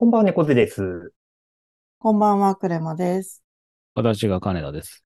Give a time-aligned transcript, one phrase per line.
[0.00, 1.12] こんばんは、猫背です。
[1.98, 3.44] こんばんは、クレマです。
[3.94, 5.04] 私が金田です。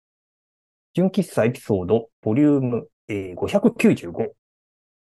[0.95, 4.29] 純喫茶エピソード、ボリューム、えー595、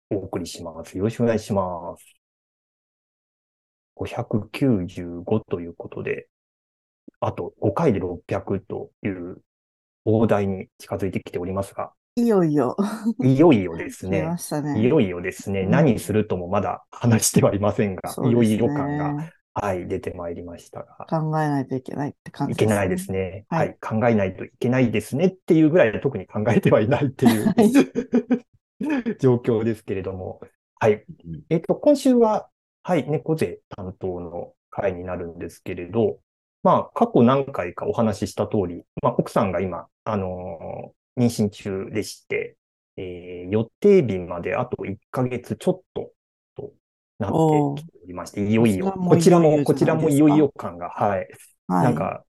[0.10, 0.98] お送りします。
[0.98, 2.04] よろしくお願いします。
[3.96, 6.28] 595ということで、
[7.22, 9.38] あと5回で600という
[10.04, 12.76] 大台に近づいてきておりますが、いよいよ、
[13.24, 14.38] いよいよです来ねま。
[14.38, 14.82] したね。
[14.82, 15.62] いよいよですね。
[15.62, 19.39] うん何するともまだ話してはいませんが、いよいよ感が、ね。
[19.54, 21.06] はい、出てまいりましたが。
[21.10, 23.46] 考えないといけないって感じいけないですね。
[23.50, 23.74] ははいい。
[23.82, 27.54] 考えないといけないですねっていうぐらいで特に考えてはいないっていう、
[29.20, 30.42] 状況ですけれども。
[30.80, 31.04] はい。
[31.50, 32.50] えっと、今週は、
[32.84, 36.20] はい、猫背担当の回になるんですけれど、
[36.64, 42.56] まあ、過去何回かお話しした通り、まあ、奥さんが今、あのー妊娠中でして、
[42.96, 46.14] えー予定日まであと1ヶ月ちょっとと
[47.20, 51.28] なってきておりまして、いよいよ、ここちらも、こちらもいよいよ感が、はい、
[51.68, 51.84] はい。
[51.84, 52.24] なんか、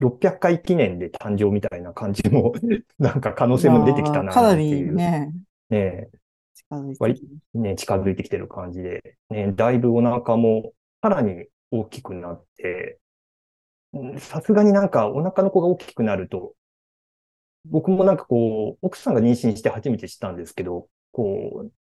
[0.00, 2.52] 600回記念で誕生みたいな感じも、
[2.98, 4.94] なんか可能性も出てきたな、まあかなりなんていう。
[4.94, 5.32] ね、
[5.70, 6.08] ね
[6.54, 10.72] 近づいてね、近づいてきてる感じで、ね、だいぶお腹も
[11.02, 12.98] さらに大きくなって、
[13.92, 16.54] うんさすがになんかお腹の子が大きくなると、
[17.64, 21.72] 僕もなんかこう、奥さんが妊娠して初めて知ったんですけど、こう、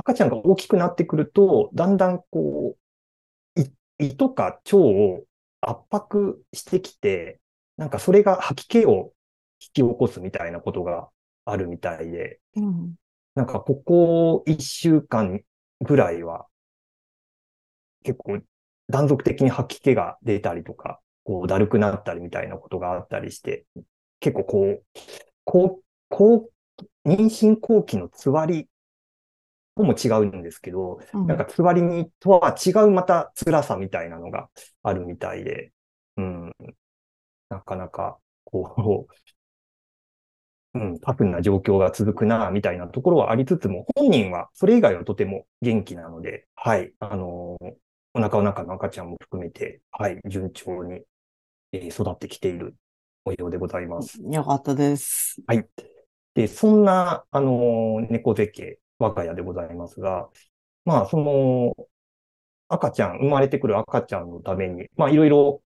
[0.00, 2.74] 赤ちゃんが大きくなってくると、だんだんこ
[3.56, 3.66] う、い
[3.98, 5.24] 胃とか腸を
[5.60, 7.38] 圧迫してきて、
[7.76, 9.12] なんかそれが吐き気を
[9.60, 11.08] 引き起こすみたいなことが
[11.44, 12.94] あるみたいで、うん。
[13.34, 15.42] なんかここ一週間
[15.82, 16.46] ぐらいは、
[18.02, 18.40] 結構
[18.88, 23.66] 断続的に吐き気が出たりとか、こうだるくなったりみたいなことがあったりして、
[24.18, 24.82] 結構こう、
[25.44, 26.50] こう、こう、
[27.06, 28.69] 妊娠後期のつわり
[29.76, 34.48] とも違うんですけど、うんなんかつわりにとは違うまた辛さみたいなのが
[34.82, 35.72] あるみたいで、
[36.16, 36.52] うん、
[37.48, 39.08] なかなかこ
[40.74, 47.74] う、 うん、タフな状況が続くな、みたいなところはありつつも、本人はそれ以外はとても元気なので、はい、あのー
[48.12, 51.02] お腹の中の赤ちゃんも含めて、はい、順調に、
[51.72, 52.74] えー育ってきている
[53.24, 54.20] 模様でございます。
[54.20, 55.40] よかったです。
[55.46, 55.64] はい。
[56.34, 60.30] で、そんな、あの、猫背家、我が家でございますが、
[60.84, 61.74] まあ、その、
[62.68, 65.62] 赤ちゃん、生まれてくる赤ちゃんのために、まあ、いろいろ、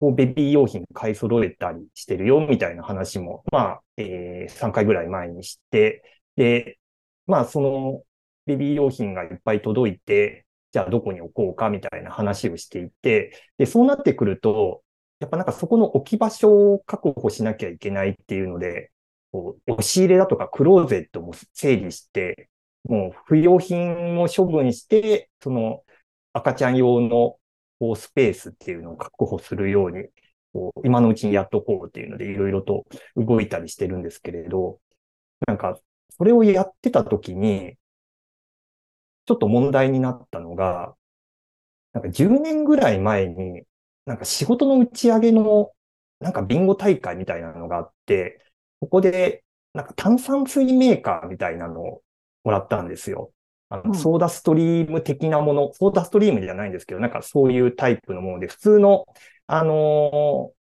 [0.00, 6.02] こう、ベビー用品買い揃えたりしてるよ、みたいな話も、まあ、えー3回ぐらい前にして、
[6.36, 6.78] で、
[7.26, 8.02] まあ、その、
[8.46, 14.82] ベビー用品がいっぱい届いて、じゃあどこに置こうか、みたいな話をしていて、で、そうなってくると、
[15.20, 18.90] やっぱなんかそこの置き場所を確保しなきゃいけないっていうので、
[19.32, 22.48] こう押し入れだとかクローゼットも整理して、
[22.84, 25.84] もう不要品を処分して、その
[26.32, 27.38] 赤ちゃん用の
[27.78, 30.08] こうスペースっていうのを確保するように、
[30.52, 32.86] こう今のうちにやっとこうっていうのでいろいろと
[33.16, 34.80] 動いたりしてるんですけれど、
[35.46, 35.78] なんか
[36.10, 37.76] それをやってた時に、
[39.26, 40.96] ちょっと問題になったのが、
[41.92, 43.64] なんか10年ぐらい前に、
[44.06, 45.72] なんか仕事の打ち上げの
[46.20, 48.44] なんかビンゴ大会みたいなのがあって、
[48.80, 49.44] ここで、
[49.74, 52.02] なんか炭酸水メーカーみたいなのを
[52.44, 53.32] もらったんですよ。
[53.68, 59.06] あの、うんソーダストリーム的なもの、ソーダストリームじゃないんですけど、なんかそういうタイプのもので、普通の、
[59.46, 60.58] あのー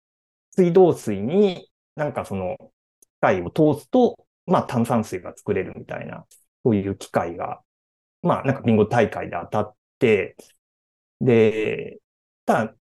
[0.56, 2.72] 水道水になんかその機
[3.21, 6.27] 械を通すと、まあ炭酸水が作れるみたいな、
[6.65, 7.62] そういう機械が、
[8.22, 10.37] まあなんかビンゴ大会で当たって、
[11.21, 11.99] で、
[12.47, 12.75] ただ、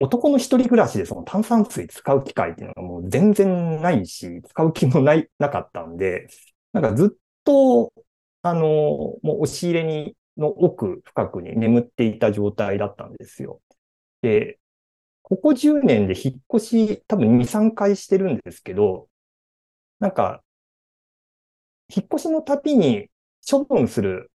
[0.00, 6.28] 男の一人暮らしでその炭酸水使う機会っていうのがもう全然ないし、使う気もない、なかったんで、
[6.72, 7.92] なんかずっと、
[8.42, 8.60] あの、
[9.22, 13.60] もう押し入れに、の奥深くに眠っていた状態だったんですよ。
[14.22, 14.58] で、
[15.22, 19.08] ここ10年で引っ越し多分2、3回してるんですけど、
[20.00, 20.42] なんか、
[21.94, 23.08] 引っ越しのたびに
[23.48, 24.30] 処分する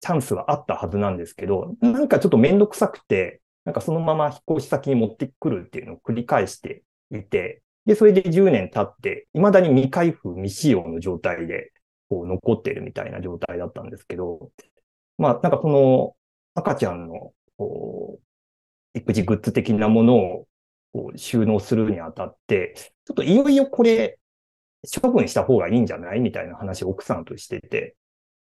[0.00, 6.82] チャンスはあったはずなんですけど、なんかちょっとめんどくさくて、なんかそのまま引っ越し先に持ってくるっていうのを繰り返して
[7.12, 11.71] いて、で、それで10年経って、未だに未開封未使用の状態で、
[12.12, 14.50] こう残ってるみたいな状態だったんですけど、
[15.16, 16.14] まあ、なんかこの
[16.54, 18.18] 赤ちゃんの、こ
[18.94, 20.46] う、育児グッズ的なものを
[20.92, 24.18] こう収納するにあたって、ちょっといよいよこれ
[24.94, 27.96] 処分した方がいいんじゃないみたいな話を奥さんとしてて、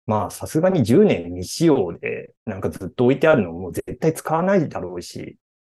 [0.08, 5.38] まあ、さすがに10年未使用で、なんかずっと置いてあるのも絶対使わないだろうし、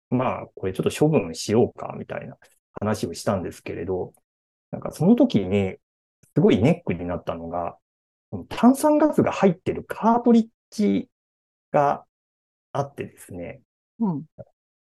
[0.09, 2.35] まあ、これちょっと処分しようか、みたいな
[2.73, 4.13] 話をしたんですけれど、
[4.71, 5.75] なんかその時に、
[6.35, 7.77] すごいネックになったのが、
[8.49, 11.09] 炭酸ガスが入ってるカートリッジ
[11.71, 12.05] が
[12.73, 13.61] あってですね、
[13.99, 14.09] う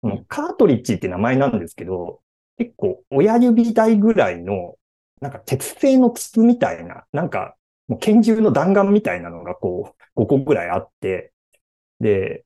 [0.08, 0.25] ん。
[0.26, 2.20] カートリッジって名前なんですけど、
[2.58, 4.76] 結構親指大ぐらいの、
[5.20, 7.56] なんか鉄製の筒みたいな、なんか
[7.88, 11.32] もう拳銃の弾丸みたいなのがこう5個ぐらいあって、
[12.00, 12.44] で、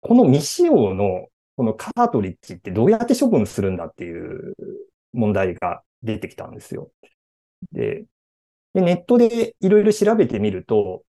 [0.00, 4.54] この未使用のこのカートリッジってどうやって処分するんだっていう
[5.12, 6.90] 問題が出てきたんですよ。
[7.72, 8.04] で、
[8.74, 11.04] でネットでいろいろ調べてみると、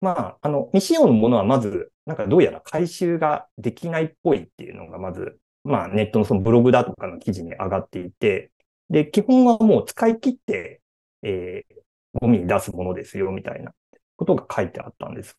[0.00, 8.50] まあ、あの、未使用のものはまず、なんかどうやら回収ができないっぽいっていうのがまず、まあネットのそのブログだとかの記事に上がっていて、
[8.90, 10.80] で、基本はもう使い切って、
[11.22, 11.74] えー、
[12.20, 13.72] ゴミに出すものですよ、みたいな
[14.16, 15.36] ことが書いてあったんです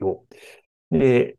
[0.00, 0.24] よ。
[0.90, 1.38] で、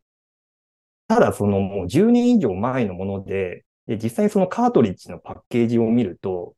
[1.08, 6.54] ただそのもう10年以上前のもので、で実際そのカートリッジのパッケージを見ると、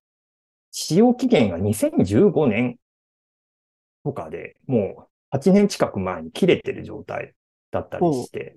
[0.71, 2.79] 使用期限が2015年
[4.07, 7.35] とかで、もう8年近く前に切れてる状態
[7.73, 8.57] だったりして、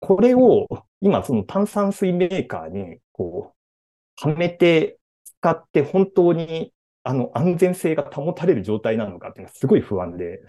[0.00, 0.68] これを
[1.00, 6.74] 今その炭酸水メーカーにこう、はめて使って本当に
[7.04, 10.40] あの安全性が保たれる状態なのかっていうのはすごい不安で。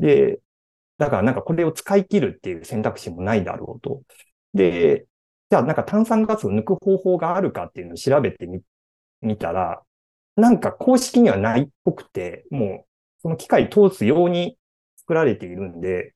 [0.00, 0.40] で、
[0.98, 4.02] だからなんかこれを使い切るっていう選択肢もないだろうと。
[4.52, 5.06] で、
[5.48, 8.62] じゃあなんか炭酸ガスを抜く方法があるかっていうのを調べてみ、
[9.20, 9.80] みたら、
[10.36, 12.86] なんか公式にはないっぽくて、もう
[13.22, 14.58] その機械通すように
[14.96, 16.14] 作られているんで、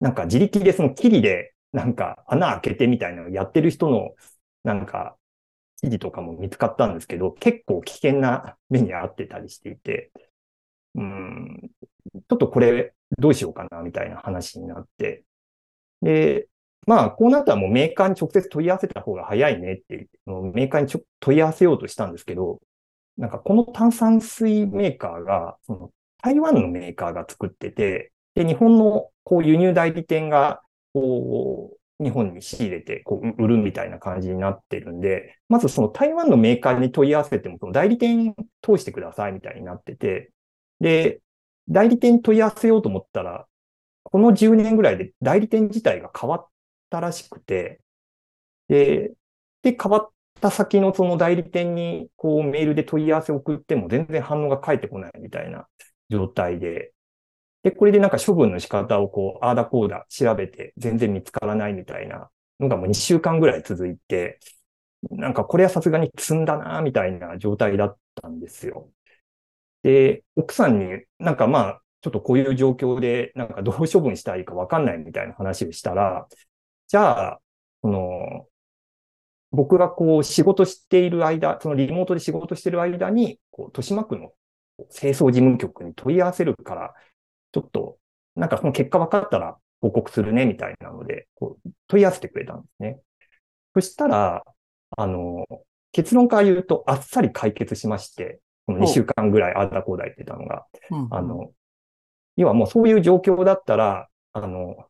[0.00, 4.10] なんか自力でそのキリでなんか穴開けてみたいなのをやってる人の
[4.64, 5.16] なんか
[5.82, 10.10] 記事とかも見つかったんですけど、結構危険な目に遭ってたりしていて、
[10.94, 11.70] うん、
[12.12, 15.24] ちょっとこれどうしようかなみたいな話になって、
[16.02, 16.48] で、
[16.86, 22.60] まあ、こうなったらもうメーカーに直接問い合わせた方が早いねって、メーカーに問い合わせようとしたんですけど、
[23.16, 25.90] なんかこの炭酸水メーカーが、その
[26.22, 30.62] 台湾のメーカーが作ってて、で、日本のこう輸入代理店が、
[30.92, 40.32] こう、日本に仕入れて、こう、売るみたいな感じになってるんで、まずその台湾のメーカーに問い合わせても、その代理店通してくださいみたいになってて、
[40.80, 41.20] で、
[41.68, 43.46] 代理店問い合わせようと思ったら、
[44.02, 46.48] この10年ぐらいで代理店自体が変わっ
[46.90, 47.80] たらしくて、
[48.68, 49.12] で、
[49.62, 50.10] で、変わっ
[50.40, 55.66] た先のその代理店にこうメールで問い合わせを送っても全然反応が返ってこないみたいな
[56.10, 56.92] 状態で、
[57.62, 64.38] で、これでなんか処分の仕方をこう、ああだこうだ調べて全然見つからないみたいなのがもう2週間ぐらい続いて、
[65.10, 68.90] なんかこれはさすがに積んだなみたいな状態だったんですよ。
[69.82, 76.26] で、奥さんになんかまあ、ちょっとこういう状況でなんかどう処分したらいいかわかんないみたいな話をしたら、
[76.88, 77.40] じゃあ、
[77.82, 78.48] その、
[79.54, 84.32] 僕がこう仕事している間、そのリモートで仕事している間に、こう、豊島区の
[84.90, 86.94] 清掃事務局に問い合わせるから、
[87.52, 87.98] ちょっと、
[88.34, 93.00] なんかその結果分かったら報告するね、みたいなので、こう問い合わせてくれたんですね。
[93.74, 94.42] そしたら、
[94.96, 95.46] あの、
[95.92, 101.08] 結論から言うとあっさり解決しまして、この2週間ぐらいあだこうだ言ってたのが、うん。
[101.10, 101.52] あの、
[102.36, 104.86] 要はもうそういう状況だったら、あの、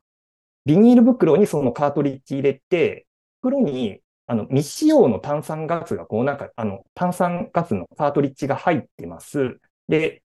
[0.64, 3.06] ビニール袋にそのカートリッジ入れて、
[3.40, 9.58] 袋に、あの、未使用の炭酸ガスが、こうなんか、あの、炭酸ガスのカートリッジが入ってます。
[9.88, 10.22] で、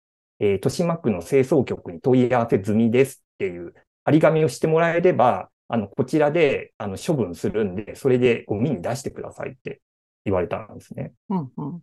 [0.40, 9.80] えー豊島区の清掃局に問い合わせ済みですっていう張り紙をしてもらえれば、あの、こちらで、あの、処分するんで、それでゴミに出してくださいって
[10.24, 11.12] 言われたんですね。
[11.28, 11.82] うんうん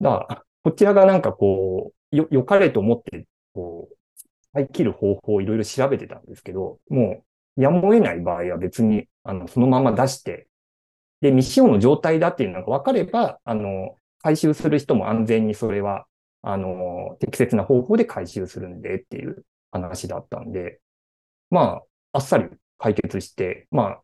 [0.00, 3.96] だから、こちらがなんかこう、よ、良かれと思って、こう、
[4.52, 7.24] 使い切る方法をいろいろ調べてたんですけど、も
[7.58, 10.48] う、やむを得ない場合は別に、あの、そのまま出して、
[11.20, 16.06] で、未使用の状態だっていうのが分かれば、あの、回収する人も安全にそれは、
[16.42, 20.80] あの、適切な方法で回収するんでっていう話だったんで、
[21.50, 22.48] まあ、あっさり
[22.78, 24.00] 解決して、ま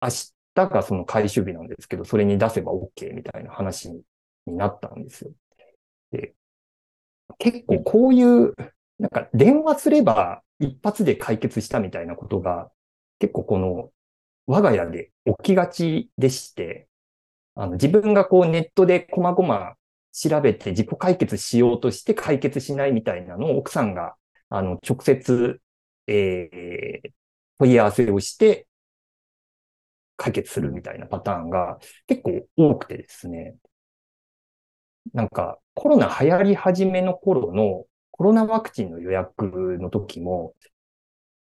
[0.00, 0.08] あ、明
[0.54, 4.02] 日がその回収日なんですけど、それに出せば OK みたいな話に
[4.46, 5.32] になったんですよ。
[6.12, 6.34] で、
[7.38, 8.54] 結構こういう、
[8.98, 12.70] なんか電話すれば一発で解決したみたいなことが、
[13.18, 13.90] 結構この
[14.46, 16.88] 我が家で起きがちでして、
[17.54, 19.74] あの自分がこうネットでこまごま
[20.12, 24.14] 調べて自己解決しようとして解決しないみたいなのを奥さんが、
[24.48, 25.60] あの、直接、
[26.06, 27.10] えー、
[27.58, 28.66] 問い合わせをして
[30.16, 33.56] 解決するみたいなパターンが結構多くてですね。
[35.12, 40.54] なんかコロナ流行り始めの頃のコロナワクチンの予約の時も、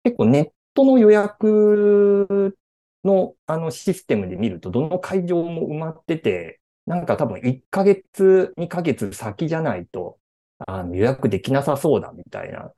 [0.02, 2.56] 結構ネットの予約
[3.04, 10.18] のあのシステムで見ると、どの会場も埋まってて、なんか多分1ヶ月、2ヶ月先じゃないと、
[10.66, 12.72] あの予約できなさそうだみたいな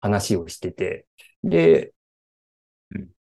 [0.00, 1.06] 話をしてて、
[1.44, 1.92] で、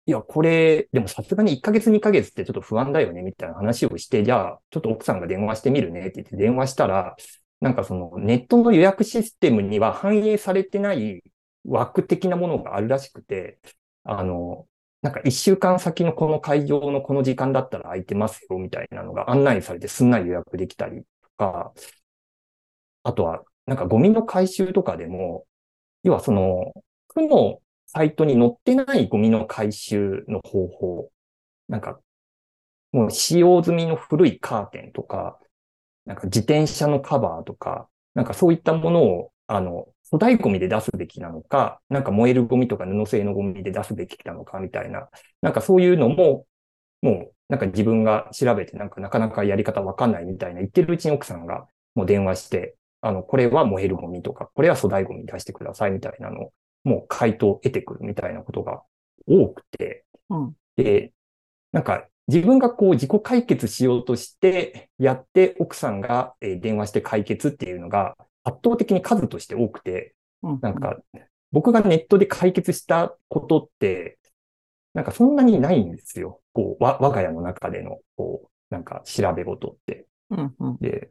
[0.08, 7.16] いや、これ、でもさすがに1ヶ月2ヶ月ってちょっと不安だよね、みたいな話をして、じゃあ、ちょっと奥さんが電話してみるねって言って電話したら、
[7.60, 11.24] なんかそのネットの予約システムには反映されてない
[11.66, 13.60] 枠的なものがあるらしくて、
[14.04, 14.68] あの、
[15.02, 21.74] なんか1週間先のこの会場のこの時間だったら空いてますよ、みたいなのが案内されてすんなり予約できたりとか、
[23.04, 25.46] あとは、なんかゴミの回収とかでも、
[26.04, 26.74] 要はその、
[27.10, 31.12] 区のサイトに載ってないゴミの回収の方法。
[31.68, 32.02] なんか、
[32.92, 35.40] もう使用済みの古いカーテンとか、
[36.06, 45.10] なんか自転車のカバーとか、なんかそういったものを、あの、粗大ゴミで出すべきなのか、なんか燃えるゴミとか布製のゴミで出すべきなのかみたいな、
[45.42, 46.46] なんかそういうのも、
[47.02, 51.66] もうなんか自分が調べてなんかなかなかやり方わかんないみたいな言ってるうちに奥さんが
[51.96, 56.54] もう電話して、あの、これは燃えるゴミとか、これは粗大ゴミ出してくださいみたいなのを
[56.84, 58.84] もう回答を得てくるみたいなことが
[59.28, 60.54] 多くて、うん。
[60.76, 61.14] で、
[61.72, 70.60] なんか自分がこう自己解決しようとしてやって奥さんがえー電話して解決っていうのが圧倒的に数として多くて、うん。
[70.62, 70.98] なんか
[71.52, 74.18] 僕がネットで解決したことって、
[74.94, 76.42] なんかそんなにないんですよ。
[76.54, 80.08] こう、わ我が家の中での、こう、なんか調べ事って。
[80.30, 80.56] うん。
[80.60, 80.78] うん。
[80.78, 81.10] で、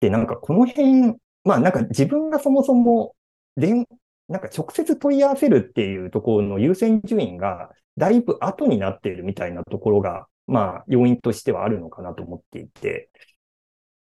[0.00, 3.14] で、なんかこの辺、まあなんか自分がそもそも、
[3.56, 3.86] でん、
[4.28, 13.10] なんか直接問い合わせるっていうところの優先順位がだいぶ後になっているみたいなところが、まあ要因としてはあるのかなと思っていて、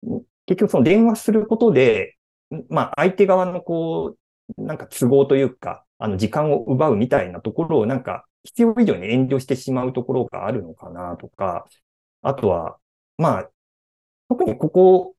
[0.06, 2.18] ん結局その電話することで、ん
[2.69, 4.17] まあ相手側のこ
[4.57, 11.67] う、なんか都合というか、あの時間を奪うみたいなところをなんか必要以上に遠慮してしまうところがあるのかなとか、
[12.23, 12.78] あとは、
[13.19, 13.50] まあ、
[14.28, 15.14] 特にここ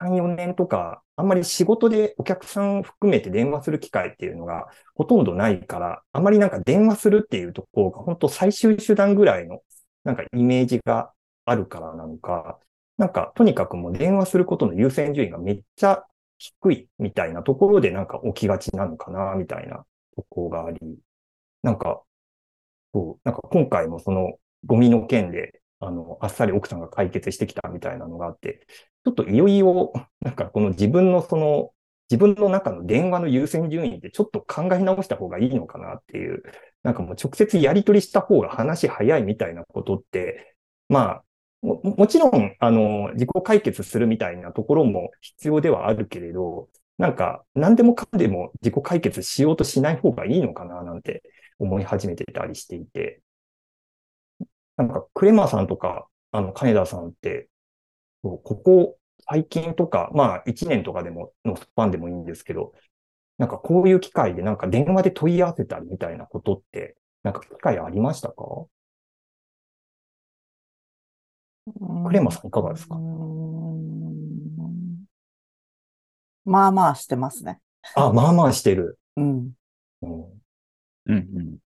[0.00, 9.60] 3、4年とか、あんまり仕事でお客さん含めて電話する機会っていうのがほとんどないから、あんまりなんか電話するっていうところが本当最終手段ぐらいの
[10.04, 11.12] なんかイメージが
[11.46, 12.58] あるからなのか、
[12.98, 16.04] なんかとにかくもう電話することの優先順位がめっちゃ
[16.38, 19.84] 低いみたいなところでなんか起きがちなのかな、みたいな
[20.16, 20.78] ところがあり、
[21.62, 22.02] なんか、
[22.94, 28.66] そう、なんか今回もそのゴミの件で、あの、あっさり奥さんが解決してきたみたいなのがあって、
[29.04, 31.72] ちょっといよいよ、なんかこの自分のその、
[32.10, 36.42] 自分の中の電話の優先順位ってちょっと考え直した方がいいのかなっていう、
[36.82, 40.56] なんかもう直接やり取りした方が話早いみたいなことって、
[40.88, 41.24] まあ、
[41.66, 46.68] ももちろん、あの、自己解決するみたいなところも必要ではあるけれど、
[46.98, 51.22] なんか、何でもかんでも自己解決しようとしない方がいいのかななんて
[51.58, 53.20] 思い始めてたりしていて、
[54.76, 57.48] なんか、クレマーさんとか、あの、金田さんって、
[58.22, 58.98] ここ
[59.30, 62.74] 最近とか、まあ、1年とかでも、のスパンでもいいんですけど、
[63.38, 68.36] なんかこういう機会でなんか電話で問い合わせたりみたいなことって、なんか機会ありましたか？
[72.06, 72.96] クレマさんいかがですか？
[76.44, 77.60] まあまあしてますね。
[77.94, 78.98] あ、まあまあしてる。
[79.16, 79.52] うん。
[80.02, 80.42] うん。
[81.06, 81.58] うん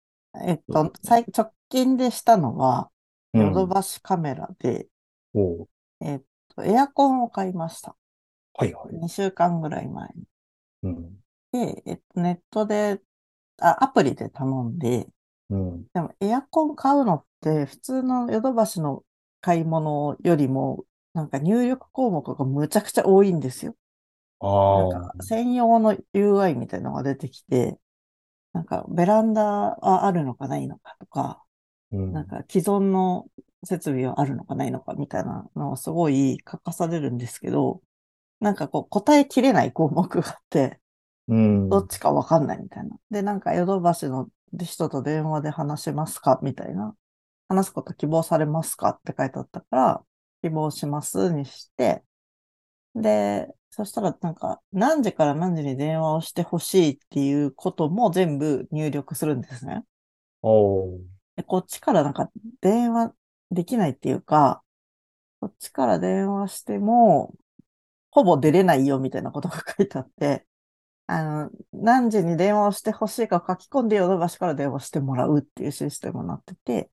[0.47, 2.90] えっと、最直近でしたのは、
[3.35, 4.88] うんヨドバシカメラで、
[5.35, 5.69] おう
[6.00, 6.23] えっ
[6.57, 7.95] と、エアコンを買いました。
[8.54, 8.95] はいはい。
[8.97, 10.25] 2週間ぐらい前に。
[10.83, 11.21] うん。
[11.52, 13.00] で、えっと、ネットで、
[13.61, 15.07] あ、アプリで頼んで、
[15.50, 15.87] うん。
[15.92, 19.04] でもエアコン買うのって普通のヨドバシの
[19.40, 23.75] 買い物よりも、なんか入力項目がむちゃくちゃ多いんですよ。
[24.40, 24.47] あ
[24.90, 27.78] なんか専用の UI みたいなのが出てきて、
[28.52, 31.44] なんかベランダはあるのかないのかとか、
[31.92, 33.26] うんなんか既存の
[33.64, 37.82] 設備はあるのかないのかみたいなのをすごい書かされるんですけど、
[38.40, 40.80] なんかこう答えきれない項目があって、
[41.28, 41.68] うん。
[41.68, 42.97] どっちかわかんないみたいな。
[43.11, 44.28] で、なんかヨドバシの
[44.62, 46.94] 人と電話で話せますかみたいな。
[47.50, 48.90] 話すこと希望されますか？
[48.90, 50.02] って書いてあったから、
[50.42, 52.02] 希望しますにして、
[52.95, 59.83] で、そしたらなんか何時から何時に電話をしてほしいっていうことも全部入力するんですね。
[60.42, 61.00] おう
[61.37, 62.30] で、こっちからなんか
[62.61, 63.12] 電話
[63.50, 64.62] できないっていうか、
[65.40, 67.35] こっちから電話しても、
[68.11, 70.47] ほぼ出れないよみたいなことが書いてあって、
[71.07, 76.90] あの、何時に電話をしてほしいかを書き込んでヨドバシから電話してもらうっていうシステムになってて、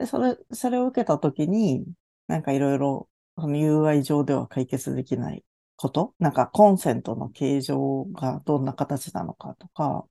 [0.00, 1.84] で、それ、それを受けたときに、
[2.26, 5.44] なんかいろいろ、その UI 上では解決できない
[5.76, 6.14] こと？
[6.18, 10.06] なんかコンセントの形状がどんな形なのかとか、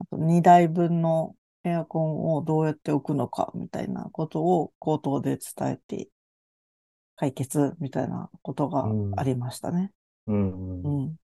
[0.00, 6.08] あと2台分のエアコンをどうやって置くのかみたいなことを口頭で伝えて
[7.16, 9.92] 解決みたいなことがありましたね。
[10.26, 10.82] うん。
[10.84, 11.04] うん。
[11.04, 11.25] あ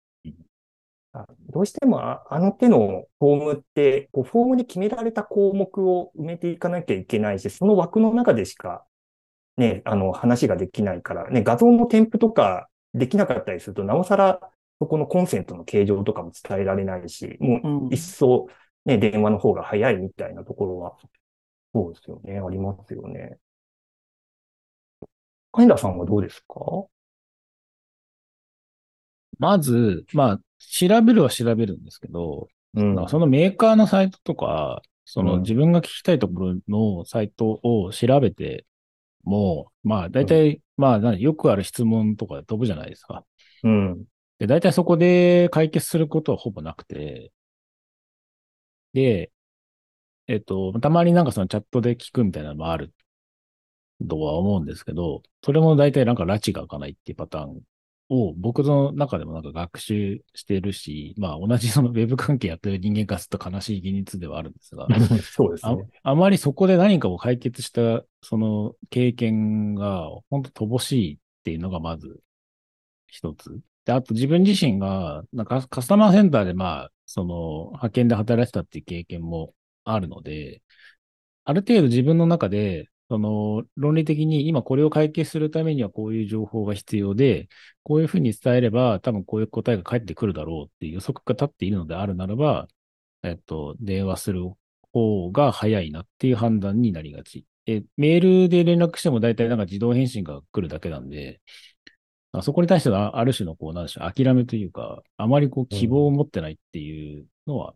[1.51, 8.85] どうしてもああの手のフォームって、こうフォームに決められた項目を埋めていかなきゃいけないし、その枠の中でしか、
[9.57, 14.41] ね、あの、話ができないから、ね、画像の添付とかできなかったりすると、なおさら、
[14.81, 18.49] そこのコンセントの形状とかも伝えられないし、もうんう一層、
[18.85, 20.97] ね、電話の方が早いみたいなところは、
[21.73, 23.39] そうですよね、ありますよね。
[25.53, 26.61] 金田さんはどうですか？
[29.39, 38.67] まず、まあ、調べるは調べるんですけど、うんそのメーカーのサイトとか、そうんの自分が聞きたいところのサイトを調べて
[39.23, 43.25] も、まあ、大体、まあ何、よくある質問とか飛ぶじゃないですか。
[43.63, 44.05] うん。
[44.39, 47.33] で、大体そこで解決することはほぼなくて、
[48.93, 49.31] で、
[50.27, 52.93] えっと、たまになんかそのチャットで聞くみたいなのもある
[54.09, 57.61] とは思うんですけど、それも大体なんか拉致が開かないっていうパターン
[58.11, 65.77] を僕の中でもなんか学習してるし、まあ同じそのウェブ関係やってる人間からすると悲しい現実ではあるんですが、あ そうですね。
[66.03, 72.21] あまりそこで何かを解決したその経験が本当乏しいっていうのがまず
[73.07, 73.59] 一つ。
[73.85, 80.63] で、あと自分自身がなんかカスタマーセンターでまあ、その派遣で働いてたっていう経験もあるので、
[81.45, 87.49] ある程度自分の中で、その論理的に今これを解決するためにはこういう情報が必要で、
[87.85, 92.67] こういうふうに伝えれば多分こういう答えが返ってくるだろうっていう予測が立っているのであるならば、
[93.23, 94.51] えっと、電話する
[94.93, 97.47] 方が早いなっていう判断になりがち。
[97.67, 101.41] え、メールで連絡しても大体なんか自動返信が来るだけなんで、
[102.33, 107.75] あそこに対してはある種のこう、なんでしょう、諦めというか、あまりこう希望を持ってないっていうのは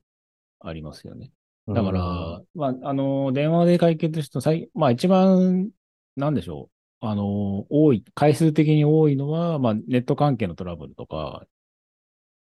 [0.59, 1.30] ありますよね。
[1.75, 5.71] だから、まあ、あの、電話で解決した最、まあ一番、
[6.17, 6.71] なんでしょ
[7.02, 7.07] う。
[7.07, 11.47] あの、多い、回数的に多いのは、まあネット関係のトラブルとか、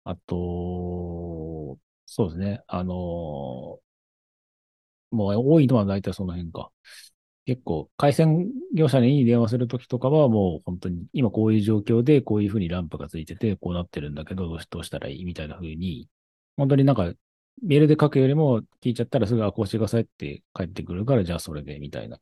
[0.04, 2.62] あと、そうですね。
[2.66, 3.80] あの、
[5.10, 6.70] もう多いのは大体その辺か。
[7.46, 16.08] 結構、回線業者に電話するときとかはもう本当に今こういう状況でこういうふうにランプがついててこうなってるんだけどどうしたらいいみたいなふうに、
[16.56, 17.12] 本当になんか
[17.62, 22.18] メールで書くよりも聞いちゃったらすぐあこうしてくださいって返ってくるからじゃあそれでみたいな。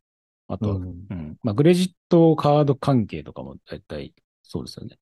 [0.49, 1.39] あとは、うんうん。
[1.43, 4.99] まあ、クレジットカード関係とかも大体そうですよね。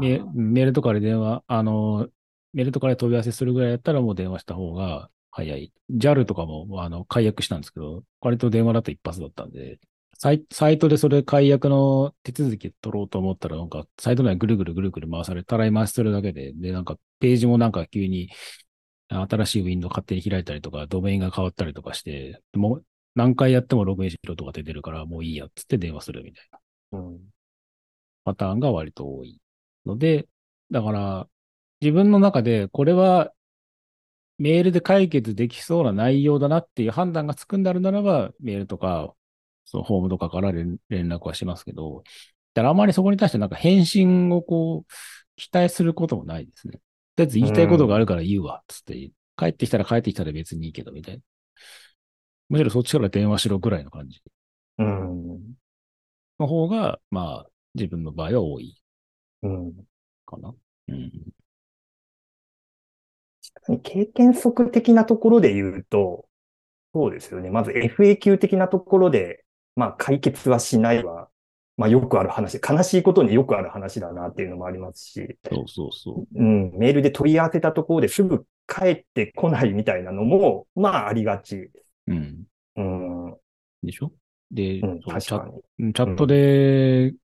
[0.00, 2.08] メメールとかで電話、あの、
[2.52, 5.72] メールとかで問い合わせするぐらいやったらもう電話した方が早い。
[5.90, 9.78] JAL とかも、あの、解約したんですけど、割と電話だと一発だったんで、
[10.18, 18.28] サイサイトでそれ解約の手続き取ろうと思ったら、なんか、サイト内ぐるぐるぐるぐる回され、たらい回しするだけで、で、なんか、ページもなんか急に、
[19.10, 26.98] 新しいウィンドウ勝手に開いたりとか、ドメインが変わったりとかして、もう、何回やってもログインしろとか出てるから、もういいやっつって電話するみたいな。
[27.00, 27.20] うん
[28.24, 29.40] パターンが割と多い
[29.86, 30.28] ので、
[30.70, 31.28] だから、
[31.80, 33.32] 自分の中でこれは
[34.38, 39.14] メールで解決できそうな内容だなっていう判断がつくんであるならば、メールとか、
[39.66, 42.02] そのホームとかから連連絡はしますけど、
[42.54, 44.92] だからあまりそこに対してなんか返信をこう、
[45.36, 46.80] 期待することもないですね。
[47.20, 51.22] とりあえず言いたいことがあるから言うわ、つって、帰ってきたら帰ってきたら別にいいけど、みたいな。
[52.48, 54.22] むしろそっちから電話しろぐらいの感じ
[54.78, 55.54] うん。
[56.38, 58.82] の方が、まあ、自分の場合は多い
[59.42, 59.72] うん。
[60.26, 60.54] かな。
[60.88, 61.12] うん。
[63.82, 66.26] 経験則的なところで言うと、
[66.94, 67.50] そうですよね。
[67.50, 69.44] まず FAQ 的なところで、
[69.76, 71.29] まあ解決はしないは、
[71.80, 76.38] まあよくある話、悲しいことによくある話だなっていうのもありますし、そうそうそう。
[76.38, 81.70] うん、メールで問い合わせたところですぐ帰ってこないみたいなのも、まあありがち。
[82.06, 82.42] うん。
[82.76, 83.36] うん、うん、
[83.82, 84.12] でしょ？
[84.50, 85.00] で、そうん
[85.94, 87.14] チャットで、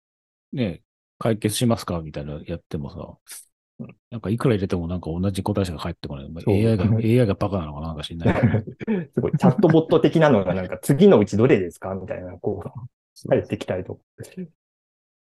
[0.54, 0.80] ね、
[1.18, 3.34] 解決しますかみたいなのやってもさ
[3.78, 6.30] うん、なんかいくら入れてもなんか同じ答えしか返ってこない。
[6.30, 8.34] まあ AI が、AI がバカなのかなんか知んない。
[9.12, 11.94] すごい、チャットボット的なのがなんか次のうちどれですか？
[11.94, 12.70] みたいな、こう、
[13.28, 14.00] 返ってきたりとか。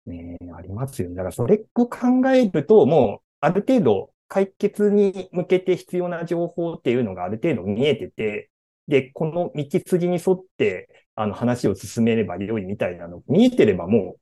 [0.07, 1.17] ねえ、ありますよね。
[1.17, 8.51] だからそれを考えると、もう、ある程度、解決に向けて必要な情報っていうのがある程度見えてて、
[8.87, 14.17] で、この道筋に沿って、あの話を進めれば良いみたいなの、見えてればも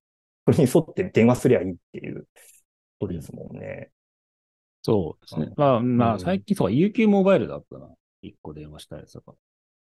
[0.46, 2.26] う、それに沿って電話すりゃいいっていう
[2.98, 3.90] ことですもんね。
[4.82, 5.54] そうですねうん。
[5.56, 7.88] まあ、まあ、うん最近そうか、UQ モバイルだったな。
[8.22, 9.34] 一個電話したやつとか。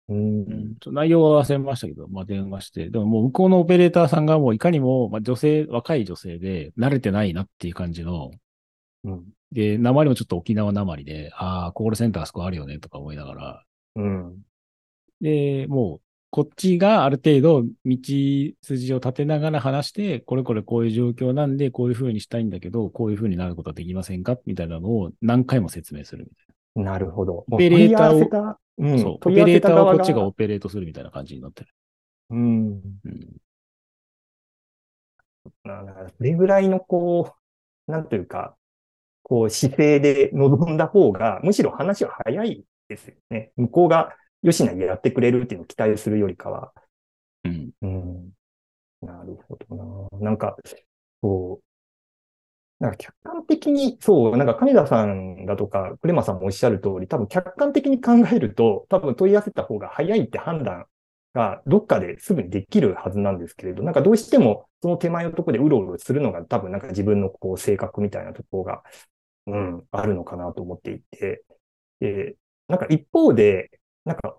[0.08, 0.76] うんうん。
[0.78, 2.90] ちょ内容は忘れましたけど、まあ電話して。
[2.90, 8.30] でももう向こうのオペレーターさんがもういかにも、まあ女性、若い女性で慣れてないなっていう感じの、
[9.04, 9.24] うん。
[9.52, 13.64] で、鉛もちょっと沖縄鉛で、ああ、コールセンターあそこあるよねとか思いながら、
[13.96, 14.38] うん。
[15.20, 17.96] で、もこっちがある程度道
[18.62, 24.36] 筋を立てながら話して、これこれこういう状況なんで、こういう風にしたいんだけど、こういう風になることはできませんか？
[24.44, 26.55] みたいなのを何回も説明するみな
[26.98, 27.44] るほど。
[27.50, 28.94] オペレーターをう。
[28.94, 29.12] ん、そう。
[29.14, 31.70] オペレーターをせた側こっちがオペレートするみたいな感じになってる。
[32.30, 32.66] うん。
[33.04, 33.36] うん。
[35.64, 37.34] なだからそれぐらいのこ
[37.88, 38.56] う、なんというか、
[39.22, 43.52] こう姿勢で臨んだ方が、むしろ話は早いですよね。
[43.56, 46.72] 向こうが、よしなやってくれるっていうのを期待するよりかは。
[47.44, 47.70] うん。
[47.82, 48.30] うん。
[49.02, 50.24] なるほどな。
[50.24, 50.56] なんか、
[51.20, 51.65] こう、
[52.78, 60.86] なんか客観的に、そう、なんか金田さんだとか、クレマさんもおっしゃる通り、多分客観的に考えると、多分問い合わせた方が早いって判断
[61.32, 68.82] がどっかですぐにできるはずなんですけれど、なんかどうしてもその手前のところでうろうろするのが多分なんか自分のこう性格みたいなところが、
[69.46, 71.44] うん、あるのかなと思っていて、
[72.00, 72.36] で、
[72.68, 73.70] なんか一方で、
[74.04, 74.36] なんか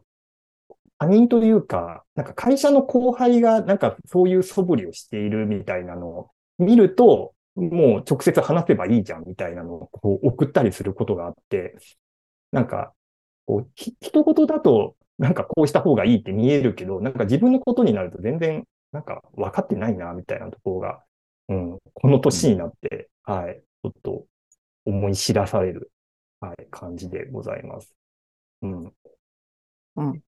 [1.00, 11.76] 他人というか、なんか会社の後輩がなんかそういう素振りをしているみたいなのを見ると、もう直接話せばいいじゃんみたいなのをこう送ったりすることがあって、
[12.52, 12.94] なんか、
[13.46, 21.04] こう、ひ、一言だと、なんかこうした方がいいって見えるけど、なんか自分のことになると全然、なんか分かってないな、みたいなところが、
[21.50, 24.26] うん、この年になって、はい、ちょっと
[24.86, 25.92] 思い知らされる、
[26.40, 27.96] はい、感じでございます。
[28.62, 28.94] うん。
[29.96, 30.22] うん。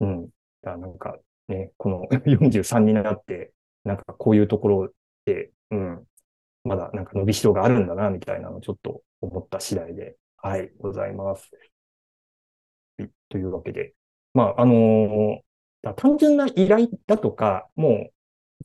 [0.00, 0.28] うん。
[0.62, 1.16] だなんか
[1.48, 3.52] ね、この 43になって、
[3.84, 4.92] なんかこういうところ
[5.24, 6.07] で、うん、
[6.68, 11.50] まだなんか伸びしろがあるんだな、みたいなのをちょっと思った次第で、はい、ございます。
[13.28, 13.94] というわけで、
[14.34, 15.48] まあ、あのー
[15.96, 18.10] 単純な依頼だとか、も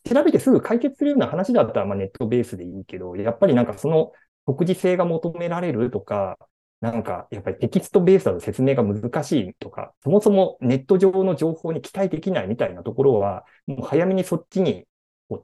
[0.06, 4.12] う調べてすぐ解決するような話だったら、まあ、ネットベースでいいけど、やっぱりなんかその
[4.48, 6.38] 独自性が求められるとか、
[6.82, 14.86] なんかやっぱりテキストベースだと説明が難しいとか、そもそもネット上の情報に期待できないみたいなところは、もう早めにそっちに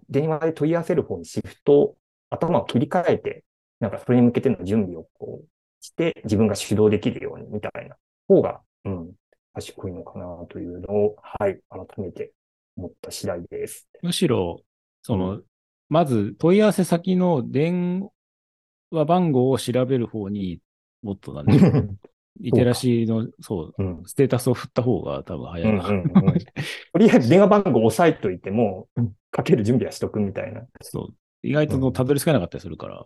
[0.10, 1.96] 電話で問い合わせる方にシフト、
[2.30, 3.44] 頭を切り替えて、
[3.80, 5.48] なんかそれに向けての準備をこう
[5.82, 7.96] して、自分が主導できるようにみたいな
[8.28, 9.12] 方が、うん、
[9.54, 12.32] 賢いのかなというのを、はい、改めて
[12.78, 13.88] 思った次第です。
[14.02, 14.62] むしろ、
[15.02, 15.46] その、う
[15.90, 18.08] まず問い合わせ先の電
[18.92, 20.60] 話番号を調べる方に
[21.02, 21.54] もっとなんで
[22.40, 25.88] リテラシーの、そう、うんステータスを振った方が多分早いな。
[25.88, 26.34] うんうんうん
[26.94, 28.88] とりあえず電話番号押さえといても、
[29.30, 30.66] かける準備はしとくみたいな。
[30.82, 31.16] そう。
[31.44, 33.06] 意外とのたどり着かなかったりするから。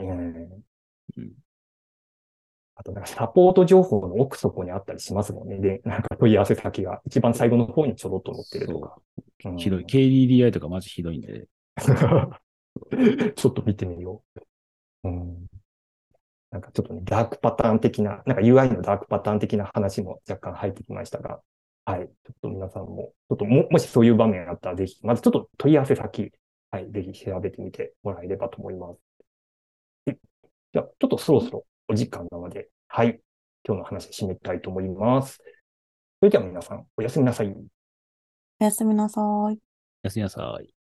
[0.00, 0.62] うん
[1.16, 1.32] うん
[2.80, 5.58] あと、なんかサポート情報の奥底にあったりしますもんね。
[5.58, 8.96] で、なんか問い合わせ先が一番最後の方にちょろっと載ってるとか。
[9.44, 9.84] うんひどい。
[9.84, 11.48] KDDI とかマジひどいんで。
[13.36, 14.22] ちょっと見てみよ
[15.04, 15.08] う。
[15.08, 15.46] うん。
[16.50, 21.40] なんかちょっとね、ダークパターン的な、なんか UI のダークパターン的な話も若干入ってきましたが、
[21.84, 22.06] はい。
[22.06, 26.32] ちょっと皆さんも、ちょっとも、もしそういう場面あったらぜひ、まずちょっと問い合わせ先、
[26.70, 26.90] はい。
[26.90, 28.98] ぜひ調べてみてもらえればと思います。
[30.06, 30.18] で
[30.72, 33.20] じゃあ、ちょっとそろそろお時間なので、はい。
[33.66, 35.40] 今日の話締めたいと思います。
[36.20, 37.48] それでは皆さん、おやすみなさい。
[38.60, 39.58] おやすみなさい。
[40.02, 40.77] やすみなさい。